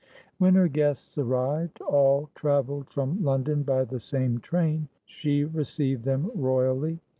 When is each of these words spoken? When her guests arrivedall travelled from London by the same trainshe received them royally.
When 0.39 0.55
her 0.55 0.67
guests 0.67 1.15
arrivedall 1.15 2.29
travelled 2.33 2.89
from 2.89 3.23
London 3.23 3.61
by 3.61 3.83
the 3.85 3.99
same 3.99 4.39
trainshe 4.39 5.47
received 5.53 6.05
them 6.05 6.31
royally. 6.33 6.97